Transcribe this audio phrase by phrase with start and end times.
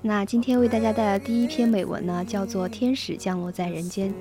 [0.00, 4.12] 那今天为大家带来的第一篇美文呢，叫做《天使降落在人间》。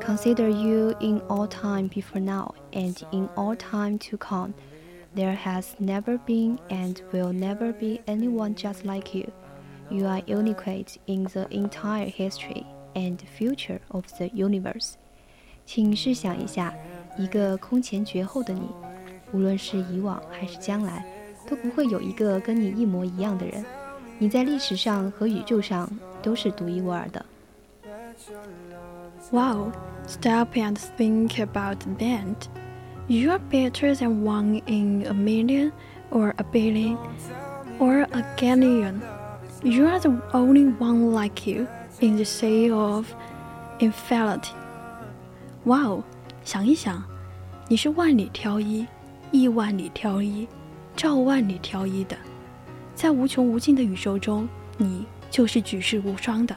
[0.00, 4.52] Consider you in all time before now and in all time to come.
[5.14, 9.30] There has never been and will never be anyone just like you.
[9.90, 14.92] You are unique in the entire history and future of the universe.
[15.64, 16.72] 请试想一下，
[17.16, 18.68] 一个空前绝后的你，
[19.32, 21.04] 无论是以往还是将来，
[21.48, 23.64] 都不会有一个跟你一模一样的人。
[24.18, 25.88] 你在历史上和宇宙上
[26.22, 27.24] 都是独一无二的。
[29.30, 29.72] Wow,
[30.06, 32.48] stop and think about that.
[33.08, 35.72] You are better than one in a million,
[36.10, 36.96] or a billion,
[37.78, 39.00] or a galleon.
[39.62, 41.66] You are the only one like you
[42.00, 43.06] in the sea of
[43.80, 44.52] infinity.
[45.64, 46.04] Wow，
[46.43, 47.03] 想一想，
[47.67, 48.85] 你是万里挑一，
[49.31, 50.47] 亿万里挑一，
[50.95, 52.17] 兆万里挑一的。
[52.95, 54.47] 在无穷无尽的宇宙中，
[54.77, 56.55] 你就是举世无双的。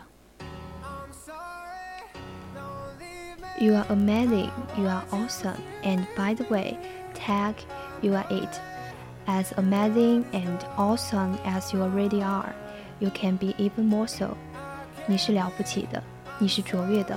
[3.60, 6.76] You are amazing, you are awesome, and by the way,
[7.14, 7.54] tag,
[8.00, 8.48] you are it.
[9.26, 12.52] As amazing and awesome as you already are,
[12.98, 14.36] you can be even more so.
[15.06, 16.02] 你是了不起的，
[16.38, 17.16] 你是卓越的，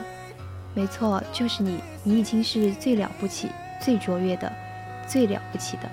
[0.77, 3.49] 没错，就是你，你已经是最了不起、
[3.81, 4.51] 最卓越的、
[5.07, 5.89] 最了不起的。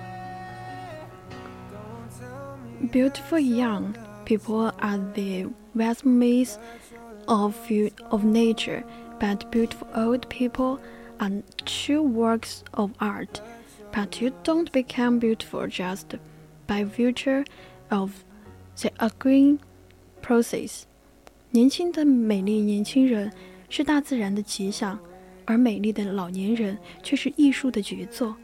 [2.90, 3.92] Beautiful young
[4.24, 6.54] people are the resumes
[7.26, 7.54] of,
[8.08, 8.82] of nature,
[9.20, 10.78] but beautiful old people
[11.18, 13.40] are true works of art.
[13.92, 16.16] But you don't become beautiful just
[16.66, 17.44] by virtue
[17.90, 18.24] of
[18.80, 19.58] the agreeing
[20.22, 20.84] process.
[21.50, 23.30] 年轻的美丽年轻人
[23.74, 24.98] 是大自然的吉祥，
[25.44, 28.36] 而美丽的老年人却是艺术的杰作。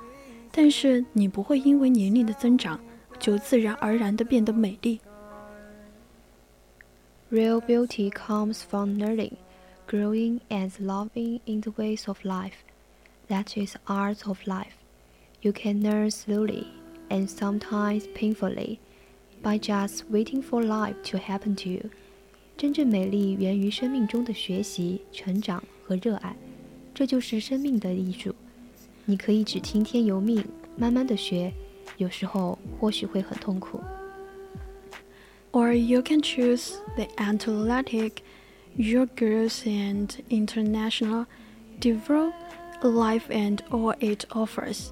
[0.51, 2.81] 但是你不会因为年龄的增长。
[3.19, 5.01] 就自然而然地变得美丽。
[7.31, 9.37] Real beauty comes from learning,
[9.89, 12.63] growing, and loving in the ways of life.
[13.29, 14.75] That is art of life.
[15.41, 16.67] You can learn slowly
[17.09, 18.79] and sometimes painfully
[19.43, 21.91] by just waiting for life to happen to you.
[22.61, 26.35] 真正美丽源于生命中的学习、成长和热爱，
[26.95, 28.35] 这就是生命的艺术。
[29.05, 30.45] 你可以只听天由命，
[30.77, 31.53] 慢慢的学。
[31.99, 33.81] 有时候或许会很痛苦。
[35.53, 38.23] Or you can choose the athletic,
[38.77, 41.27] your girls and international,
[41.81, 42.33] devote
[42.83, 44.91] life and all it offers.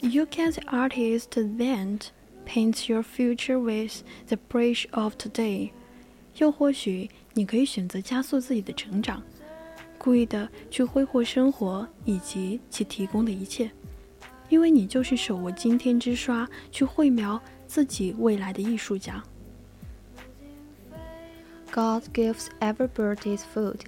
[0.00, 2.00] You can the artist then
[2.46, 5.72] paint your future with the brush of today.
[6.37, 9.21] 又或许你可以选择加速自己的成长，
[9.97, 13.69] 故意的去挥霍生活以及其提供的一切。
[14.49, 19.23] 因为你就是手握惊天之刷去绘描自己未来的艺术家。
[21.71, 23.79] God gives every bird its food,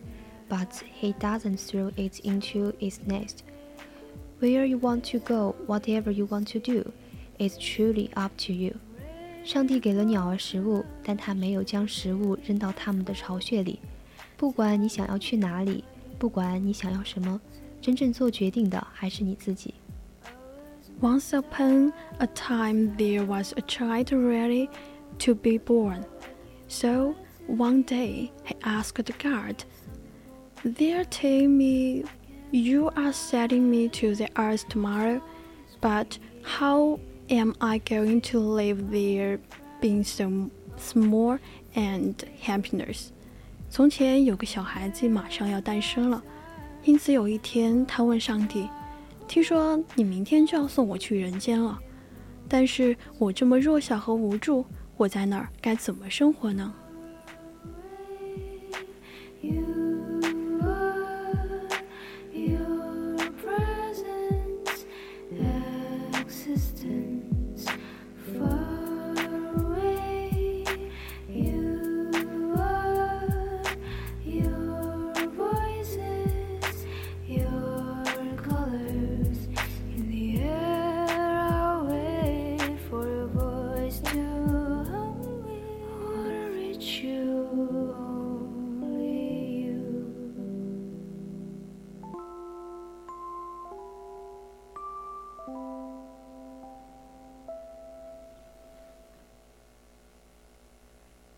[0.49, 0.67] but
[0.99, 3.43] He doesn't throw it into its nest.
[4.39, 6.91] Where you want to go, whatever you want to do,
[7.37, 8.75] is truly up to you.
[9.46, 13.80] 上帝给了鸟儿食物，但他没有将食物扔到它们的巢穴里。
[14.36, 15.84] 不管你想要去哪里，
[16.18, 17.40] 不管你想要什么，
[17.80, 19.74] 真正做决定的还是你自己。
[21.00, 24.68] once upon a time, there was a child ready
[25.18, 26.04] to be born.
[26.68, 27.14] So
[27.48, 29.64] one day he asked the guard,
[30.64, 32.04] They tell me
[32.52, 35.20] you are sending me to the earth tomorrow,
[35.80, 39.39] but how am I going to live there
[39.81, 41.39] being so small
[41.75, 43.07] and happiness?
[43.69, 46.23] 从前有个小孩子马上要诞生了，
[46.83, 48.69] 因此有一天他问上帝。
[49.27, 51.77] 听说你明天就要送我去人间了，
[52.47, 54.65] 但是我这么弱小和无助，
[54.95, 56.73] 我在那儿该怎么生活呢？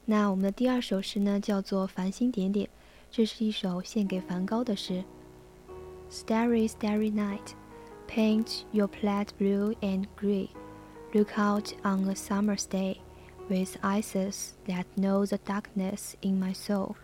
[0.09, 2.67] 那我们的第二首诗呢，叫做《繁星点点》，
[3.11, 5.03] 这是一首献给梵高的诗。
[6.11, 7.55] Starry, starry night,
[8.07, 10.49] paint your plaid blue and grey.
[11.13, 12.99] Look out on a summer's day,
[13.49, 16.97] with eyes that know the darkness in my soul.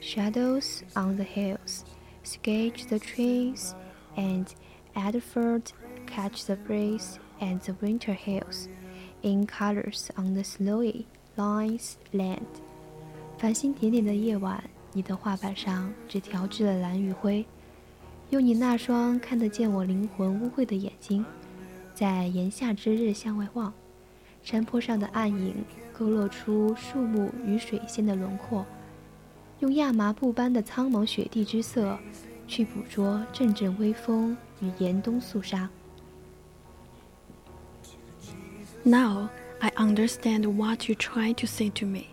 [0.00, 1.84] Shadows on the hills,
[2.22, 3.74] sketch the trees,
[4.16, 4.46] and
[4.94, 5.72] Adford
[6.06, 8.68] catch the breeze and the winter hills,
[9.22, 12.39] in colors on the snowy Lines land。
[13.37, 14.63] 繁星点点的夜晚，
[14.93, 17.45] 你的画板上只调制了蓝与灰。
[18.29, 21.25] 用你那双看得见我灵魂污秽的眼睛，
[21.93, 23.73] 在炎夏之日向外望，
[24.41, 28.65] 山坡上的暗影勾勒出树木与水仙的轮廓。
[29.59, 31.99] 用亚麻布般的苍茫雪地之色，
[32.47, 35.69] 去捕捉阵阵微风与严冬肃杀。
[38.83, 39.27] Now
[39.60, 42.08] I understand what you tried to say to me,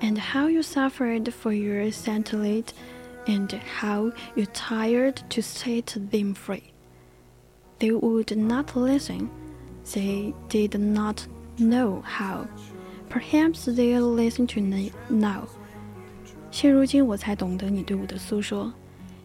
[0.00, 2.72] and how you suffered for your satellite,
[3.26, 3.50] and
[3.80, 6.62] how you tired to set them free.
[7.78, 9.28] They would not listen.
[9.92, 11.26] They did not
[11.58, 12.46] know how.
[13.08, 15.48] Perhaps they'll listen to me now.
[16.50, 18.72] 现如今我才懂得你对我的诉说，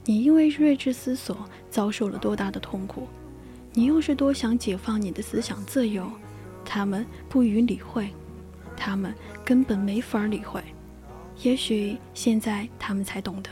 [0.05, 1.37] 你因为睿智思索
[1.69, 3.07] 遭受了多大的痛苦，
[3.73, 6.09] 你又是多想解放你的思想自由。
[6.66, 8.10] 他们不予理会，
[8.76, 9.14] 他们
[9.44, 10.62] 根本没法理会。
[11.42, 13.50] 也许现在他们才懂得。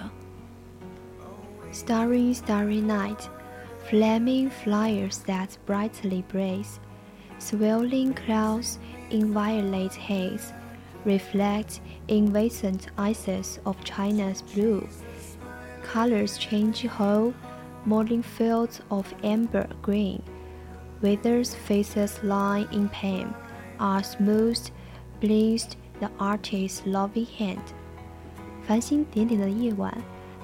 [1.72, 3.28] Starry, starry night,
[3.88, 6.78] flaming fires that brightly blaze,
[7.38, 8.76] swirling clouds
[9.10, 10.52] in violet haze,
[11.04, 14.86] reflect in Vincent's eyes of China's blue.
[15.82, 17.34] Colors change whole,
[17.84, 20.22] morning fields of amber green.
[21.04, 23.26] Withers faces line in pain,
[23.78, 24.70] are smoothed,
[25.20, 27.58] blessed the artist's loving hand。
[28.66, 29.94] 繁星点点的夜晚，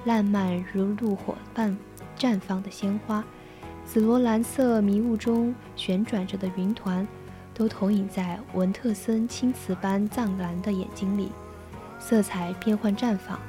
[0.05, 1.75] 烂漫如炉火般
[2.15, 3.23] 绽放的鲜花，
[3.83, 7.07] 紫罗兰色迷雾中旋转着的云团，
[7.55, 11.31] 都投影在文特森青瓷般藏蓝的眼睛里，
[11.97, 13.39] 色彩变幻绽放。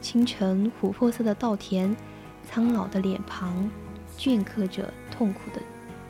[0.00, 1.96] 清晨琥珀色的稻田，
[2.42, 3.70] 苍老的脸庞，
[4.18, 5.62] 镌刻着痛苦的。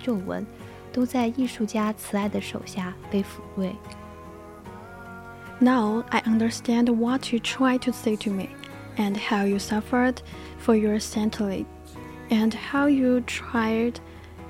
[0.06, 0.45] 皱纹，
[0.91, 3.75] 都在艺术家慈爱的手下被抚慰。
[5.59, 8.50] Now I understand what you tried to say to me,
[8.97, 10.15] and how you suffered
[10.59, 11.65] for your saintly,
[12.29, 13.95] and how you tried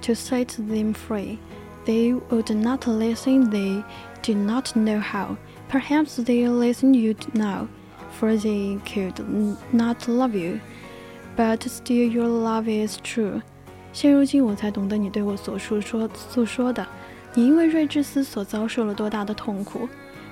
[0.02, 1.38] to set them free.
[1.86, 3.84] They would not listen, they
[4.22, 5.38] did not know how.
[5.68, 7.68] Perhaps they listen you now,
[8.12, 9.20] for they could
[9.74, 10.62] not love you.
[11.36, 13.42] But still, your love is true.
[13.97, 16.87] 现如今，我才懂得你对我所述说诉说的。
[17.33, 19.89] 你因为睿智思所遭受了多大的痛苦，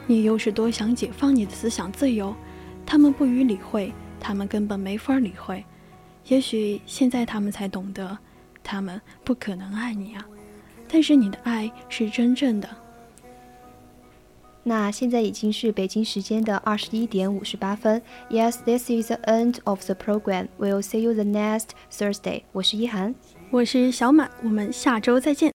[0.07, 2.37] 你又是多想解放你的思想自由。
[2.85, 3.91] 他们不予理会，
[4.21, 5.65] 他们根本没法理会。
[6.27, 8.19] 也许现在他们才懂得，
[8.63, 10.23] 他们不可能爱你啊。
[10.87, 12.69] 但是你的爱是真正的。
[14.63, 18.03] 那现在已经是北京时间的二十一点五十八分。
[18.29, 20.49] Yes, this is the end of the program.
[20.59, 22.43] We'll see you the next Thursday.
[22.53, 23.15] 我是一涵。
[23.55, 25.54] 我是小满，我们下周再见。